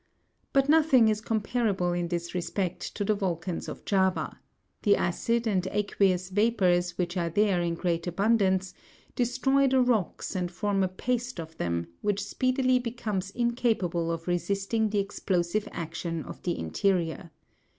[0.51, 4.39] But nothing is comparable in this respect to the volcans of Java;
[4.81, 8.73] the acid and aqueous vapours which are there in great abundance,
[9.15, 14.89] destroy the rocks and form a paste of them, which speedily becomes incapable of resisting
[14.89, 17.29] the explosive action of the interior.